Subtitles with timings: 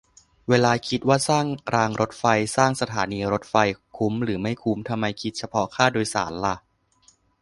[0.49, 2.23] เวลาคิดว่าสร้างรางรถไฟ
[2.55, 3.55] สร้างสถานีรถไฟ
[3.97, 6.55] คุ้มหรือไม่คุ้ม ทำไมคิดเฉพาะค่าโดยสารล่ะ?